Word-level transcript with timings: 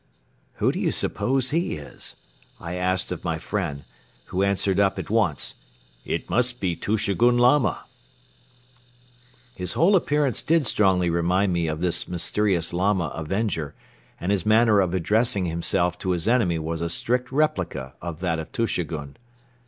"Who 0.53 0.71
do 0.71 0.79
you 0.79 0.89
suppose 0.91 1.51
he 1.51 1.75
is?" 1.75 2.15
I 2.59 2.73
asked 2.73 3.11
of 3.11 3.23
my 3.23 3.37
friend, 3.37 3.83
who 4.29 4.41
answered 4.41 4.79
up 4.79 4.97
at 4.97 5.11
once: 5.11 5.53
"It 6.05 6.27
must 6.27 6.59
be 6.59 6.75
Tushegoun 6.75 7.37
Lama...." 7.37 7.85
His 9.61 9.73
whole 9.73 9.95
appearance 9.95 10.41
did 10.41 10.65
strongly 10.65 11.11
remind 11.11 11.53
me 11.53 11.67
of 11.67 11.81
this 11.81 12.07
mysterious 12.07 12.73
Lama 12.73 13.09
avenger 13.13 13.75
and 14.19 14.31
his 14.31 14.43
manner 14.43 14.79
of 14.79 14.95
addressing 14.95 15.45
himself 15.45 15.99
to 15.99 16.09
his 16.13 16.27
enemy 16.27 16.57
was 16.57 16.81
a 16.81 16.89
strict 16.89 17.31
replica 17.31 17.93
of 18.01 18.21
that 18.21 18.39
of 18.39 18.51
Tushegoun. 18.51 19.17